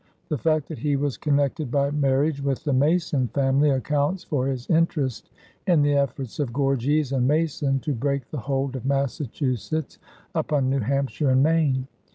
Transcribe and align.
The 0.29 0.37
fact 0.39 0.67
that 0.69 0.79
he 0.79 0.95
was 0.95 1.15
connected 1.15 1.69
by 1.69 1.91
marriage 1.91 2.41
with 2.41 2.63
the 2.63 2.73
Mason 2.73 3.27
family 3.27 3.69
accounts 3.69 4.23
for 4.23 4.47
his 4.47 4.67
interest 4.67 5.29
in 5.67 5.83
the 5.83 5.93
efforts 5.93 6.39
of 6.39 6.51
Gorges 6.51 7.11
and 7.11 7.27
Mason 7.27 7.77
to 7.81 7.93
break 7.93 8.31
the 8.31 8.39
hold 8.39 8.75
of 8.75 8.83
Massachusetts 8.83 9.99
upon 10.33 10.71
New 10.71 10.79
Hampshire 10.79 11.29
and 11.29 11.43
Maine. 11.43 11.87